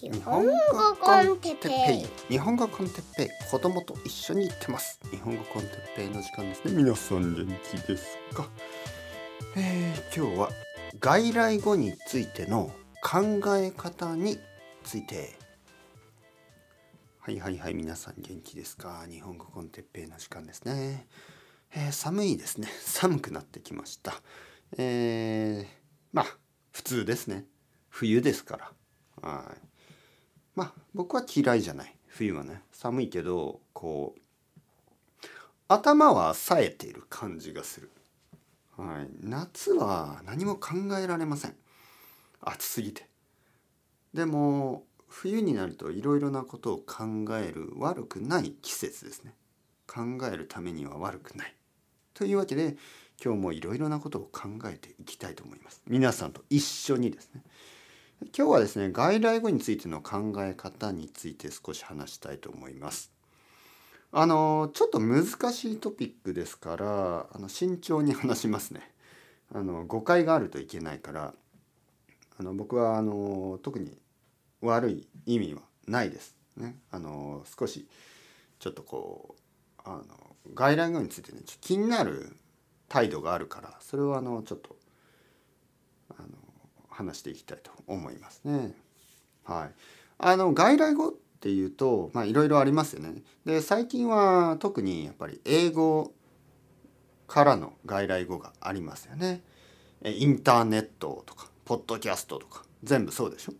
[0.00, 0.52] 日本語
[1.00, 2.32] コンテッペイ。
[2.32, 3.28] 日本語コンテッペイ。
[3.50, 5.00] 子供と一緒に行ってます。
[5.10, 6.72] 日本語コンテッペイの時間ですね。
[6.72, 8.48] 皆さん元気ですか？
[9.56, 10.50] えー、今日は
[11.00, 12.70] 外来語についての
[13.02, 14.38] 考え方に
[14.84, 15.36] ついて。
[17.18, 19.04] はいはいはい皆さん元気ですか？
[19.10, 21.08] 日本語コンテッペイの時間ですね、
[21.74, 22.68] えー、寒いですね。
[22.82, 24.22] 寒くなってきました。
[24.76, 25.66] えー、
[26.12, 26.26] まあ
[26.70, 27.46] 普通ですね。
[27.88, 29.28] 冬ですから。
[29.28, 29.60] はい。
[30.58, 31.94] まあ僕は嫌いじゃない。
[32.08, 32.62] 冬はね。
[32.72, 35.26] 寒いけどこう
[35.68, 37.92] 頭は冴えている感じがする、
[38.76, 41.54] はい、夏は何も考えられません。
[42.40, 43.08] 暑すぎて。
[44.12, 47.04] でも冬になるといろいろなことを考
[47.36, 49.34] える悪くない季節ですね。
[49.86, 51.54] 考えるためには悪くない。
[52.14, 52.76] というわけで
[53.24, 55.82] 今日もいろいろなことを考えていきたいと思います。
[55.86, 57.44] 皆さんと一緒にですね。
[58.20, 63.12] 今日はですね外来語についての考え方について少し話したいと思います。
[64.10, 68.80] あのちょっと難しいトピックですからあの慎重に話しますね。
[69.54, 71.34] あの誤解があるといけないから
[72.38, 73.96] あの僕はあの特に
[74.62, 76.34] 悪い意味はないです。
[76.56, 77.86] ね、あの少し
[78.58, 79.36] ちょっとこ
[79.78, 80.04] うあの
[80.54, 82.36] 外来語についてね気になる
[82.88, 84.77] 態度があるからそれをあのちょっと
[86.98, 88.74] 話していきたいと思いますね。
[89.44, 89.70] はい、
[90.18, 93.22] あの外来語っていうといろいろありますよね。
[93.44, 96.12] で最近は特にやっぱり英語
[97.28, 99.42] からの外来語がありますよね。
[100.04, 103.52] インターネットとかポッドキャストとか全部そうでしょ？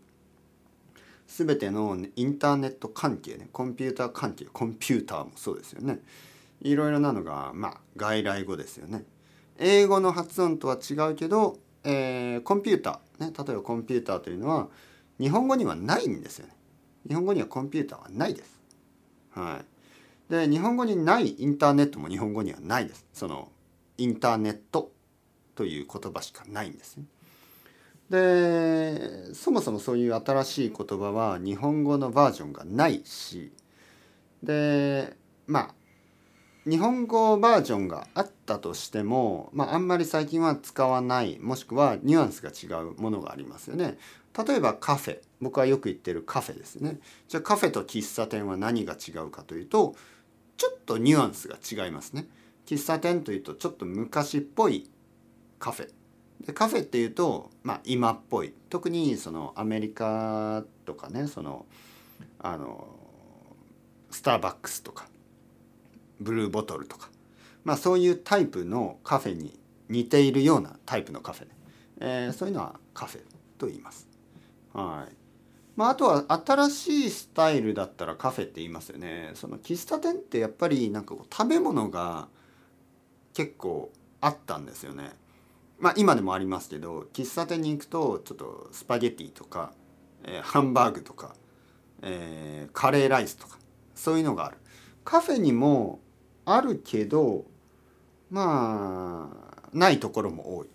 [1.27, 5.99] 全てのインターネット関係ねコンピューター関係コンピューターもそうですよね。
[6.61, 9.05] いろいろなのがまあ外来語ですよね。
[9.57, 11.57] 英語の発音とは違うけど
[11.89, 14.67] えー、コンピューター、ね、例えばコンピューターというのは
[15.19, 16.53] 日本語にはないんですよね。
[17.07, 18.59] 日本語にはコンピューターはないです。
[19.31, 19.61] は
[20.29, 20.31] い。
[20.31, 23.05] で日本語にないインターネットも日本語にはないです。
[23.13, 23.49] その
[23.97, 24.91] インターネット
[25.55, 27.05] という言葉しかないんですね。
[28.09, 33.51] でそもそもそういう新しい言葉は日本語のバージョンがないし
[34.41, 35.73] でまあ
[36.69, 43.97] 日本語バージョンがあったとしても、まあ、あんまり最近は使わないもしくはニュアンスが違うものがありますよね。
[44.37, 46.99] 例えばカフェ僕はよく言ってるカフェですね。
[47.27, 49.95] じゃあカフェと喫茶店は何が違うかというと
[50.57, 52.27] ちょっとニュアンスが違いますね。
[52.65, 54.89] 喫茶店というとちょっと昔っぽい
[55.57, 55.89] カフェ。
[56.45, 61.65] でカフェっていうと、まあ、今っぽい特にそのアメリカとかねその
[62.39, 62.87] あの
[64.11, 65.07] スターバックスとか
[66.19, 67.09] ブルーボトルとか、
[67.63, 69.59] まあ、そういうタイプのカフェに
[69.89, 71.51] 似ているようなタイプのカフェね、
[71.99, 73.21] えー、そういうのはカフェ
[73.57, 74.07] と言います。
[74.73, 75.15] はい
[75.75, 79.31] まあ、あとは新しいスタイルだったらカフェって言いますよね。
[79.35, 82.27] その喫茶店ってやっぱりなんかこう食べ物が
[83.33, 85.11] 結構あったんですよね。
[85.79, 89.71] まあ今でもありますけど喫茶店に行くとちょっとスパゲティとか、
[90.25, 91.33] えー、ハンバーグとか、
[92.01, 93.57] えー、カレーライスとか
[93.95, 94.57] そういうのがある。
[95.05, 96.01] カフェにも
[96.55, 97.45] あるけど
[98.29, 100.67] まあないところも多い。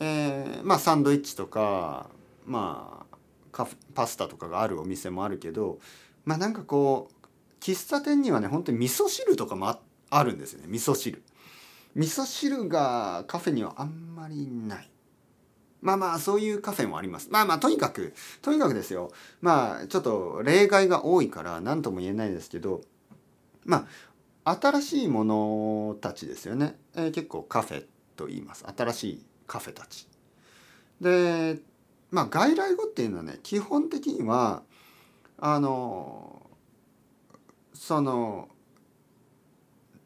[0.00, 2.10] えー、まあサンドイッチとか
[2.46, 3.16] まあ
[3.52, 5.78] カフパスタとかがあるお店もあるけど
[6.24, 9.78] まあなんかこう喫茶店にはね本当に味噌汁とかも
[10.10, 11.22] あるんですよね味噌汁。
[11.94, 14.88] 味噌汁がカフェにはあんまりない。
[15.82, 17.28] まあまあそういうカフェもあります。
[17.30, 22.82] まあまあとにかくとにかくですよまあちょっと例外が多いから何とも言えないですけど
[23.64, 23.86] まあ
[24.44, 27.84] 新しいものたちですよね、えー、結構カフェ
[28.16, 28.64] と言います。
[28.76, 30.08] 新しいカフェたち。
[31.00, 31.58] で
[32.10, 34.62] まあ外来語っていうのはね基本的には
[35.38, 36.50] あの
[37.74, 38.48] その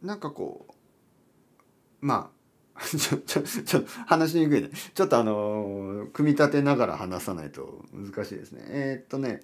[0.03, 2.31] なんかこうま
[2.75, 4.71] あ ちょちょちょ話しにくいね。
[4.95, 8.65] ちょっとあの組み立てながら話さないと難しいですね。
[8.67, 9.41] えー、っとね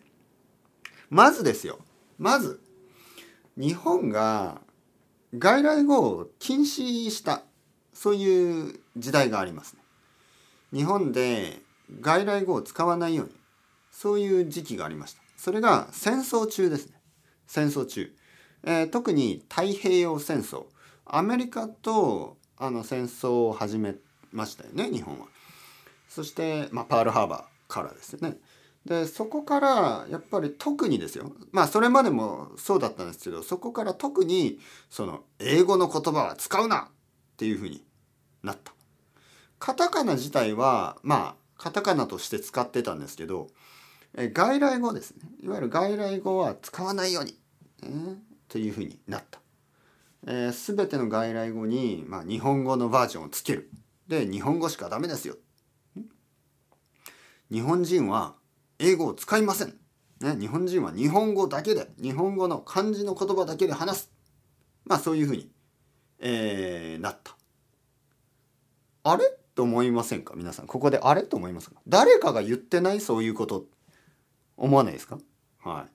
[1.08, 1.78] まずですよ。
[2.19, 2.61] まず
[3.56, 4.61] 日本が
[5.34, 7.43] 外来語を禁止した
[7.94, 9.81] そういう時代がありますね。
[10.73, 11.61] 日本で
[12.00, 13.32] 外来語を使わないように
[13.90, 15.23] そういう時期がありました。
[15.37, 16.94] それが戦争中ですね。
[17.46, 18.12] 戦争中。
[18.64, 20.64] えー、特に太平洋戦争。
[21.05, 23.94] アメリカとあの戦争を始め
[24.31, 25.26] ましたよね日本は。
[26.08, 28.37] そして、まあ、パールハーバーからですね。
[28.84, 34.58] でそこからやっぱり特にですよまあそれまでもそうだったんですけどそこから特に
[34.90, 36.88] その英語の言葉は使うなっ
[37.37, 37.84] ていうふうに
[38.43, 38.73] なった。
[39.58, 43.46] カタカナ自体はまあカタカナとして使ってたんですけど
[44.17, 47.38] え外来語ですねいわゆる外来語は使わないように、
[47.85, 48.17] えー、
[48.49, 49.40] というふうになった。
[50.26, 53.70] えー、全ての外来語に、まあ、日本語のバージョンをつける。
[54.06, 55.37] で日本語しかダメですよ。
[57.50, 58.35] 日本人は
[58.82, 59.76] 英語を使いません。
[60.20, 64.12] ね、日本人は日本語だけで日本語の漢字の言葉だけで話す。
[64.84, 65.49] まあそういうふうに、
[66.19, 67.37] えー、なった。
[69.05, 69.25] あれ？
[69.55, 70.34] と思いませんか？
[70.37, 70.67] 皆さん。
[70.67, 71.23] ここであれ？
[71.23, 71.76] と思いますか？
[71.87, 73.00] 誰かが言ってない？
[73.00, 73.67] そういうこと
[74.56, 75.19] 思わないですか？
[75.62, 75.93] はい。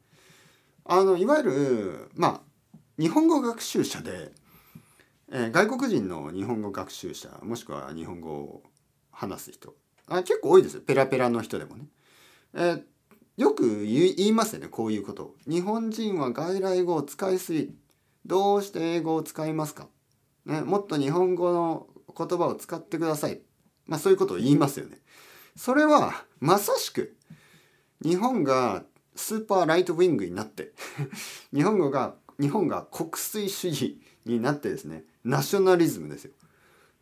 [0.86, 4.32] あの、いわゆる、まあ、日本語学習者で、
[5.30, 8.64] えー、外国人の日本語学習者、もしくは日本語を
[9.12, 9.76] 話す人、
[10.08, 10.82] あ結構多いですよ。
[10.88, 11.86] ペラペラの人でもね。
[12.60, 12.84] えー、
[13.38, 17.76] よく言いますよね、こういうこと日本人は外来語を使いすぎ。
[18.26, 19.88] どうして英語を使いますか、
[20.46, 21.88] ね、もっと日本語の
[22.18, 23.42] 言葉を使ってください。
[23.86, 24.98] まあそういうことを言いますよね。
[25.56, 27.16] それはまさしく
[28.04, 28.84] 日本が
[29.16, 30.74] スーパーライトウィングになって
[31.54, 36.32] 日本語が日本が国粋主義になってですねナショナリズムですよ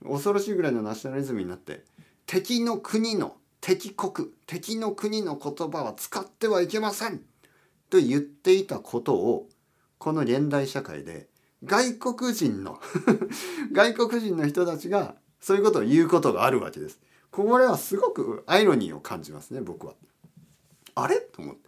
[0.04, 1.84] 恐ろしいぐらいのナショナリズムになって
[2.26, 3.36] 敵の国の
[3.66, 7.22] 敵国敵の国の言葉は使ってはいけません
[7.90, 9.50] と言っていたことを
[9.98, 11.26] この現代社会で
[11.64, 12.80] 外国人の
[13.74, 17.00] 外国人の人たちがそういうことを言うことがあるわけです。
[17.32, 19.96] これはすごくアイロニーを感じますね僕は。
[20.94, 21.16] あれ？
[21.20, 21.68] と思って。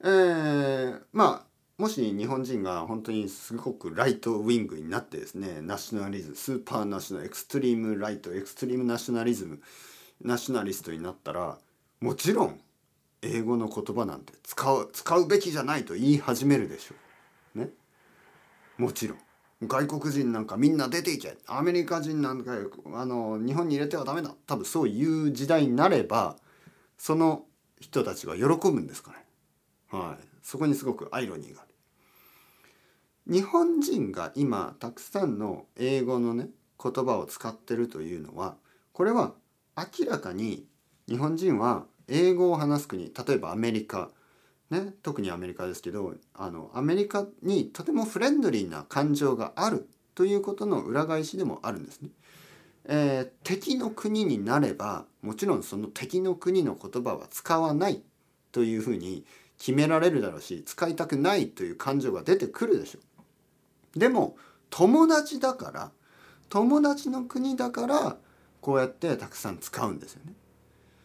[0.00, 9.62] えー、まあもし日本人が本当にすごくライトウィングになってですねナショナリズムスーパーナショナルエクストリームライトエクストリームナショナリズム
[10.22, 11.58] ナショナリストになったら
[12.00, 12.60] もちろん
[13.22, 16.94] 英語の言葉なんて使う使うべきじゃないと言い始めるでしょ
[17.54, 17.58] う。
[17.58, 17.70] ね？
[18.78, 19.18] もちろん。
[19.66, 22.52] 外国人なんかみんな出ていけアメリカ人なんか
[22.94, 26.36] あの日本に入れてはダメだ多分そういう時代になれば
[26.98, 27.44] その
[27.80, 29.24] 人たちは喜ぶんですかね。
[29.90, 30.24] はい。
[30.42, 31.70] そこにすごくアイロニーがある。
[33.32, 36.48] 日本人が今たくさんの英語のね
[36.80, 38.56] 言葉を使ってるというのは
[38.92, 39.32] これは
[39.76, 40.66] 明らかに
[41.08, 44.10] 日本人は英語を話す国例えばアメリカ、
[44.70, 52.08] ね、特にアメリカですけどあのアメリカにとてもフレンドリーな感情があるということの裏返しでもあるんですね。
[52.88, 58.02] えー、敵の国になればもちろんその敵の国の言葉は使わない
[58.52, 59.24] というふうに
[59.58, 63.00] 決められるだろうし使いたくないという感情が出てくるでしょ
[63.94, 63.98] う。
[63.98, 64.36] でも
[64.70, 65.90] 友達だから
[66.48, 68.16] 友達の国だから
[68.66, 70.32] こうやってたくさん使うんですよね。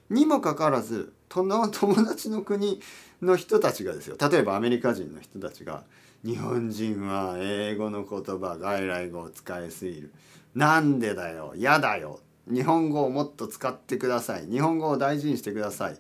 [0.10, 1.70] にもかかわらず友
[2.04, 2.82] 達の国
[3.22, 4.18] の人たちがですよ。
[4.20, 5.84] 例えばアメリカ人の人たちが
[6.26, 10.12] 日本人は英語の言葉外来語を使いすぎる。
[10.56, 12.22] なんでだよ嫌だよ。
[12.52, 14.48] 日本語をもっと使ってください。
[14.48, 16.00] 日本語を大事にしてください。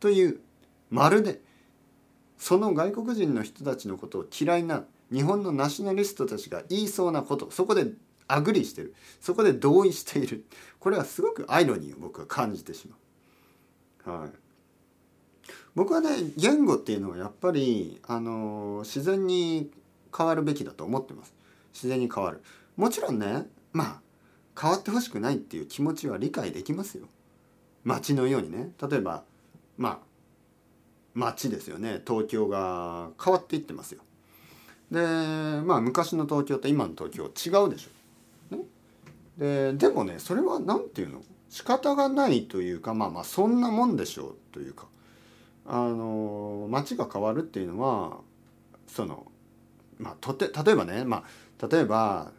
[0.00, 0.40] という
[0.90, 1.40] まるで
[2.38, 7.52] その外国人の人たちのことを嫌いな日本のナショナリストたちが言いそうなこと。
[7.52, 7.86] そこで
[8.28, 8.94] アグリしてる。
[9.20, 10.44] そこで同意している。
[10.78, 12.86] これはすごくアイロニーを僕は感じてし
[14.06, 14.18] まう。
[14.20, 14.30] はい。
[15.74, 19.70] 僕はね言語っていうのはやっぱりあの自然に
[20.16, 21.34] 変わるべきだと思ってます。
[21.72, 22.42] 自然に変わる。
[22.76, 24.00] もちろんねまあ
[24.60, 27.06] 変わってほしくないっていう気持ちは理解できますよ。
[27.84, 28.72] 街のようにね。
[28.90, 29.24] 例えば
[29.76, 29.98] まあ
[31.14, 32.02] 街ですよね。
[32.06, 34.02] 東京が変わっていってますよ。
[34.90, 37.90] でまあ昔の東京と今の東京違うでしょ、
[39.38, 41.22] ででもねそれは何て言うの？
[41.48, 44.86] 仕方がないというかまあまあそんなもんでしょうというか。
[45.70, 48.20] あの街が変わるっていうのは
[48.86, 49.26] その
[49.98, 52.32] まあとて例えばねまあ例えば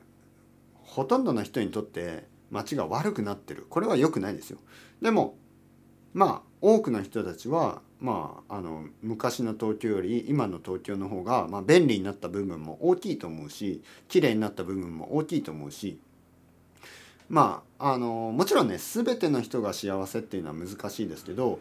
[0.82, 3.68] ほとんどの人にとって街が悪くなってる。
[3.70, 4.58] これは良くないですよ。
[5.01, 5.38] でも
[6.13, 16.00] まあ多くの人たちはまああの昔の東京より今の東京の方が、まあ、便利になった部分も大きいと思うし綺麗になった部分も大きいと思うし
[17.30, 21.60] まああのもちろんね全ての人が幸せっていうのは難しいですけど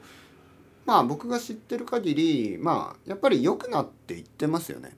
[0.86, 4.96] まあ僕が知ってる限りまあやっぱり良くなっていってますよね。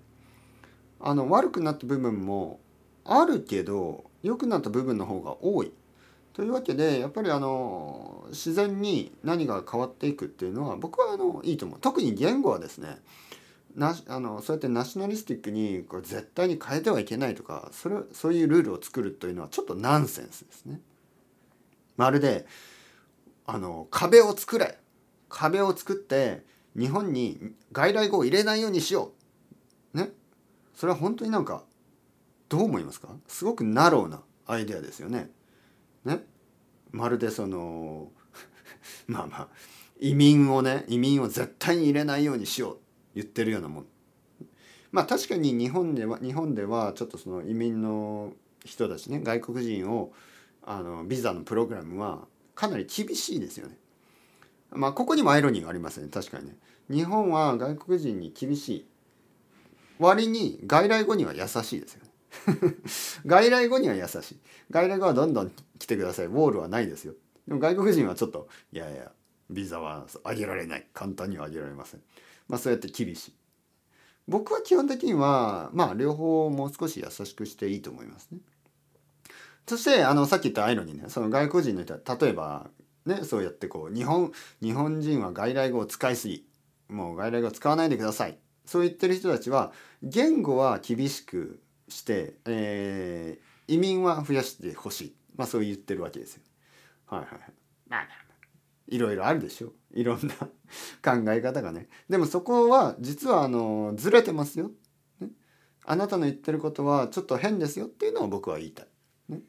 [1.01, 2.61] あの悪くなった部分も
[3.05, 5.73] あるけど良くなった部分の方が多い。
[6.33, 11.79] というわけでやっぱりあの自然に何が変わっていくっていうのは僕はあのいいと思う。
[11.81, 12.99] 特に言語はですね
[13.75, 20.81] なあのそうやってナショナリスティックにこれ絶対に変えてはいけないとかそれそういうルールを作るというのはちょっとナンセンスですね。
[21.97, 22.47] まるで
[23.47, 24.79] あの壁を作れ
[25.29, 26.45] 壁を作って
[26.77, 29.13] 日本に外来語を入れないようにしよ
[29.95, 29.99] う。
[29.99, 30.11] ね。
[30.75, 31.65] それは本当になんか
[32.49, 33.09] どう思いますか？
[33.29, 35.31] すごくナローなアイデアですよね。
[36.05, 36.25] ね。
[36.91, 38.11] まるでその
[39.07, 39.49] まあまあ
[40.01, 42.79] 移民をね移民を絶対に入れないようにしよう
[43.15, 43.87] 言ってるようなもん
[44.93, 48.33] まあ確かに日本では日本ではちょっとその移民の
[48.65, 50.13] 人たちね外国人を
[50.63, 53.77] あのビザのプログラムはかなり厳しいですよね。
[54.73, 56.57] まあここにもアイロニーがありますね確かにね。
[56.91, 58.87] 日本は外国人に厳しい
[59.99, 62.11] 割に外来語には優しいですよね。
[63.27, 64.39] 外来語には優しい。
[64.71, 66.27] 外来語はどんどん来てください。
[66.27, 67.15] ウォールはないですよ。
[67.47, 69.13] でも外国人はちょっといやいや
[69.51, 72.03] ビザは上げられない簡単には上げられません。
[72.51, 73.35] まあそうやって厳しい。
[74.29, 78.39] 僕は基本的にはまあ両方をもう少し優しくしていいと思いますね。
[79.67, 82.71] そしてあのさっき言ったアイロにねその外国人の人は例えば
[83.07, 86.45] ねそうやってこう日本日本人は外来語を使いすぎ
[86.89, 96.43] もう外来語を使わないでくださいそう言ってる人たちは言語は厳しくして、えー、移民は増やしてほしいまあそう言ってるわけですよ。
[97.07, 97.41] はいはいはい。
[97.89, 98.09] まあ
[98.91, 101.89] いろいろあるでしょいろんな考え方がね。
[102.09, 104.71] でもそこは実はあのずれてますよ、
[105.21, 105.29] ね。
[105.85, 108.87] あなたの言ってることはちょっと変ですよっていうのを僕は言いたい。
[109.29, 109.41] ね、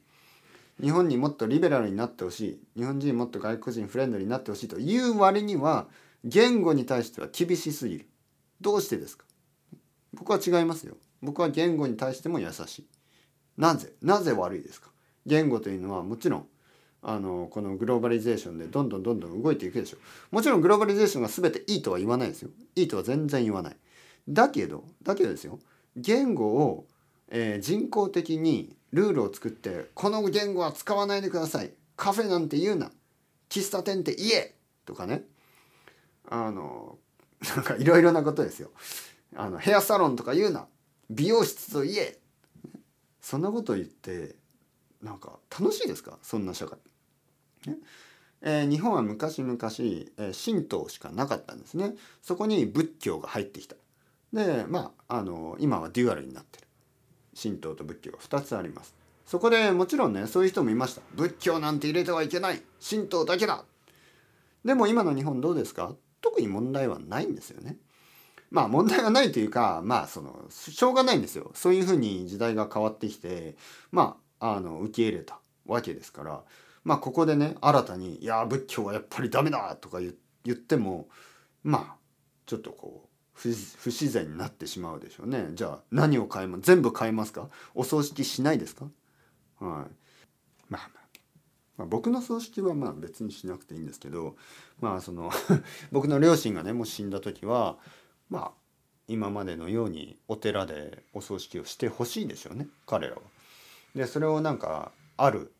[0.79, 5.87] 日本にもっとリベラルになってほしい日本人もっと外国人フレンドになってほしいという割には
[6.23, 8.07] 言語に対しては厳しすぎる。
[8.61, 9.25] どうしてですか？
[10.13, 10.97] 僕は違いますよ。
[11.21, 12.87] 僕は言語に対しても優しい。
[13.57, 13.93] なぜ？
[14.01, 14.89] なぜ悪いですか？
[15.25, 16.47] 言語というのはもちろん
[17.03, 19.97] あのこのグローバリゼーションでどんどんどんどん動いていくでしょ。
[20.31, 20.35] う。
[20.35, 22.49] もちろんグローバリゼーションが全ていいとは言わないですよ。
[22.75, 23.77] いいとは全然言わない。
[24.29, 25.59] だけどだけどですよ。
[25.95, 26.85] 言語を、
[27.29, 31.71] えー、人工的にルールを作ってこの言語は使わないでください。
[31.95, 32.91] カフェなんて言うな。
[33.49, 34.55] 喫茶店って言え
[34.85, 35.23] とかね。
[36.29, 36.97] あの
[37.55, 38.69] なんかいろいろなことですよ。
[39.35, 40.67] あのヘアサロンとか言うな。
[41.09, 42.17] 美容室と言え。
[43.21, 44.35] そんなこと言って
[45.01, 46.17] なんか楽しいですか？
[46.21, 46.77] そんな社会。
[47.67, 47.77] ね？
[48.43, 51.93] えー、日本は昔々、えー、神道しかなかったんですね。
[52.21, 53.75] そこに仏教が入ってきた。
[54.33, 56.67] でまああの今はデュアルになってる。
[57.39, 58.95] 神道と仏教が2つあります。
[59.25, 61.01] そこでもちろんねそういう人もいました。
[61.15, 63.63] 仏教なんて入れてはいけない神道だけだ
[64.65, 65.93] でも今の日本どうですか？
[66.21, 67.77] 特に問題はないんですよね。
[68.49, 71.51] まあ問題がないというかまあそのしょうがないんですよ。
[71.53, 73.55] そういうふうに時代が変わってきて
[73.91, 76.43] まあの受け入れたわけですから
[76.83, 80.11] まあここでね新たに「いや仏教はやっぱりダメだ」とか言
[80.51, 81.07] っても
[81.63, 81.95] まあ
[82.45, 85.49] ちょっとこう不自然になってしまうでしょうね。
[85.53, 87.49] じゃあ何を変えます全部変えますか？
[87.73, 88.85] お葬式しないですか？
[88.85, 88.89] は
[89.59, 89.61] い。
[89.61, 89.87] まあ
[90.69, 90.89] まあ
[91.77, 94.35] まあ、僕の葬式はまあ別にしなくていいんですけど
[94.79, 95.31] まあその
[95.91, 97.77] 僕の両親がねもし死んだ時は
[98.29, 98.51] まあ
[99.07, 103.21] 今までのようにお寺でお葬式をしてほしいでしょうね彼らは。
[103.95, 105.53] でそれをなんかある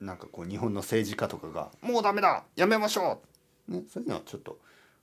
[0.00, 3.20] なんかこう日本の政治家とかが「もうダメだやめましょ
[3.68, 4.58] う!」ね、そういうのはちょっと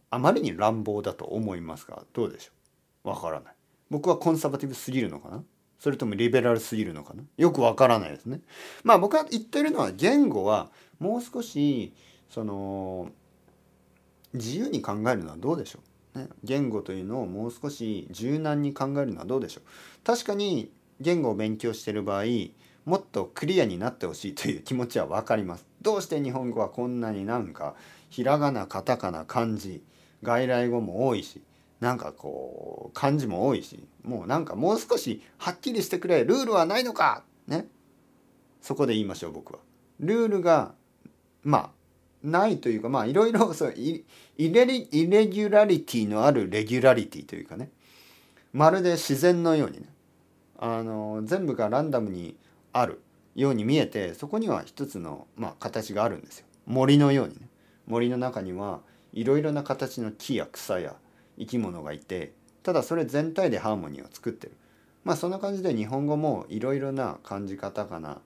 [0.09, 2.51] あまりに乱暴だと思いますがどうでしょ
[3.05, 3.09] う？
[3.09, 3.53] わからない。
[3.89, 5.43] 僕はコンサバティブすぎるのかな？
[5.79, 7.23] それともリベラルすぎるのかな？
[7.37, 8.39] よくわからないですね。
[8.83, 11.93] まあ僕が言ってるのは言語はもう少し
[12.29, 13.09] その
[14.33, 15.79] 自由に考えるのはどうでしょ
[16.15, 19.63] う、ね、言語というのをもう少し柔軟に考えるのはどうでしょう？
[20.05, 20.71] 確かに
[21.03, 22.23] 言語を勉強してる場合
[22.85, 25.65] もっとクリアになってほしいという気持ちは分かります。
[25.81, 27.75] どうして日本語はこんなになんか
[28.09, 29.83] ひらがなカタカナ漢字
[30.21, 31.41] 外来語も多いし
[31.79, 37.67] なんかこう漢字も多いしもうなんかもう少しはっきりしてくれルールはないのかね
[38.61, 39.59] そこで言いましょう僕は。
[39.99, 40.73] ルールが
[41.43, 41.69] まあ
[42.23, 44.05] ないというかまあいろいろそうイ
[44.37, 47.69] レリイレギュラリティのあるレギュラリティというかね
[48.53, 49.87] まるで自然のようにね
[50.65, 52.37] あの全部がランダムに
[52.71, 53.01] ある
[53.35, 56.45] ように見えてそこには一つの、まあ、形があるんですよ。
[56.65, 57.49] 森のようにね。
[57.85, 58.79] 森の中には
[59.11, 60.95] いろいろな形の木や草や
[61.37, 62.31] 生き物がいて
[62.63, 64.53] ただそれ全体でハーモニーを作ってる。
[65.03, 68.21] まあそんな感じで日本語もいろいろな漢字カタカナ、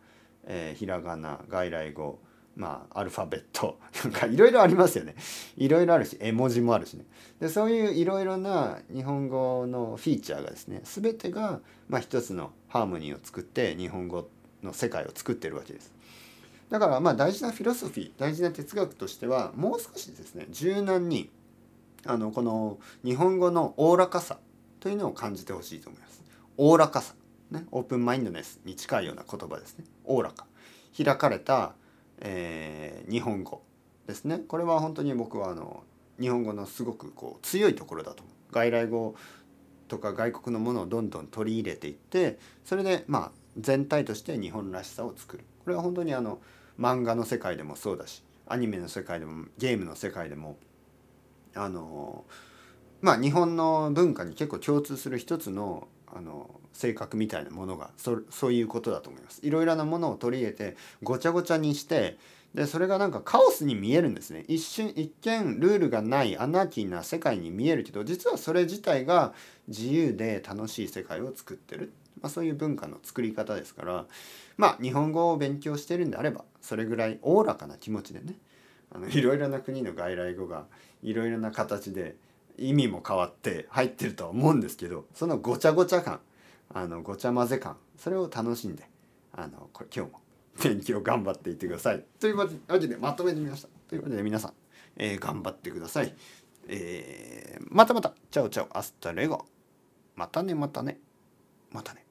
[0.45, 2.19] えー、ひらがな外来語
[2.57, 5.15] まあアルファベット なんかいろいろありますよね
[5.55, 7.05] いろいろあるし絵文字もあるしね
[7.39, 14.27] でそういういろいろな日本語のフィーチャーがですね全てが、まあ、一つのハーモニーを作って日本語
[14.63, 15.93] の世界を作ってるわけです
[16.69, 21.29] だからまあ大事なフィロソフィー大事な哲学としてはもう少しですね柔軟に
[22.05, 24.39] あのこの日本語のおおらかさ
[24.79, 26.23] というのを感じてほしいと思います。
[26.57, 27.13] おおらかさ、
[27.51, 29.85] ね、オープンマインドネスに近いような言葉ですね。
[30.05, 30.45] おおらか。
[30.95, 31.73] 開かれた、
[32.19, 33.61] えー、日本語
[34.07, 34.39] ですね。
[34.39, 35.83] これは本当に僕はあの
[36.19, 38.23] 日本語のすごくこう強いところだと。
[38.51, 39.15] 外来語
[39.87, 45.43] とか外国のものをどんどん取り入れていってそれでまあ全体として日本らしさを作る。
[45.63, 46.39] これは本当にあの
[46.79, 50.57] 漫画の世界でもそうだしアニメの世界でもゲームの世界でも
[51.55, 52.23] あの
[53.01, 59.39] まあ日本の文化に結構共通する一つのあの性格みたいなものがそそういうことだと思います。
[59.43, 62.17] いろいろなものを取り入れてごちゃごちゃにして
[62.53, 69.33] でそれがなんかカオスに見えるんですね一瞬一見ルールがないアナーキーな世界に見えるけど実はそれ自体が
[69.67, 71.91] 自由で楽しい世界を作ってる、
[72.21, 74.05] まあ、そういう文化の作り方ですから
[74.55, 78.35] まあ日本語を勉強してるんであればそれぐらいおおらかな気持ちでね
[78.91, 80.65] あのいろいろな国の外来語が
[81.03, 82.15] いろいろな形で
[82.57, 86.19] 意味も変わって入ってるとは思うんですけどそのごちゃごちゃ感
[86.73, 88.89] あのごちゃ混ぜ感それを楽しんで
[89.33, 90.21] あの今日も
[90.63, 92.03] 勉強頑張っていってください。
[92.19, 93.69] というわけでまとめてみました。
[93.87, 94.53] というわけで皆さん、
[94.97, 96.15] えー、頑張ってください。
[96.67, 99.45] えー、またまた、 ciao ciao、hasta luego。
[100.15, 100.99] またねまたね。
[101.71, 102.06] またね。